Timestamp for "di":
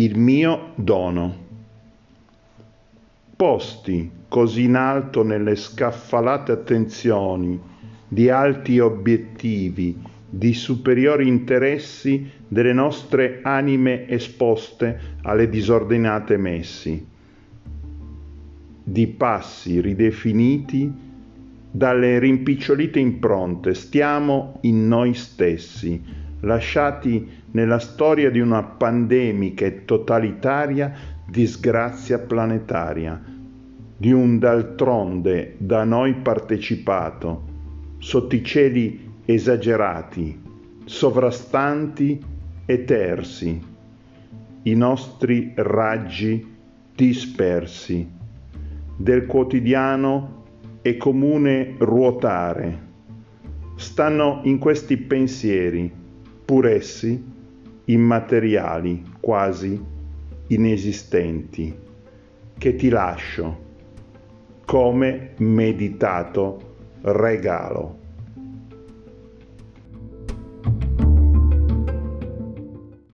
8.08-8.30, 10.28-10.54, 18.82-19.06, 28.30-28.40, 33.96-34.12